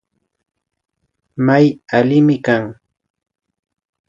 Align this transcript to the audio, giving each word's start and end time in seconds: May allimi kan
May 1.45 1.65
allimi 1.99 2.35
kan 2.45 2.63